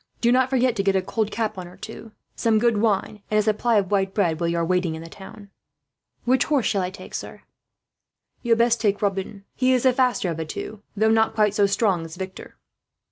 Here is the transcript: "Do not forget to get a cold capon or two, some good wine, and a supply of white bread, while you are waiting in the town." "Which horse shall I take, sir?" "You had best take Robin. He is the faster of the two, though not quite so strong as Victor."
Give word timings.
"Do 0.19 0.31
not 0.31 0.49
forget 0.49 0.75
to 0.77 0.81
get 0.83 0.95
a 0.95 1.01
cold 1.03 1.29
capon 1.29 1.67
or 1.67 1.77
two, 1.77 2.11
some 2.35 2.57
good 2.57 2.77
wine, 2.77 3.21
and 3.29 3.37
a 3.39 3.43
supply 3.43 3.75
of 3.77 3.91
white 3.91 4.15
bread, 4.15 4.39
while 4.39 4.47
you 4.47 4.57
are 4.57 4.65
waiting 4.65 4.95
in 4.95 5.03
the 5.03 5.09
town." 5.11 5.51
"Which 6.23 6.45
horse 6.45 6.65
shall 6.65 6.81
I 6.81 6.89
take, 6.89 7.13
sir?" 7.13 7.43
"You 8.41 8.53
had 8.53 8.57
best 8.57 8.81
take 8.81 9.03
Robin. 9.03 9.45
He 9.53 9.73
is 9.73 9.83
the 9.83 9.93
faster 9.93 10.31
of 10.31 10.37
the 10.37 10.45
two, 10.45 10.81
though 10.97 11.11
not 11.11 11.35
quite 11.35 11.53
so 11.53 11.67
strong 11.67 12.03
as 12.03 12.15
Victor." 12.15 12.57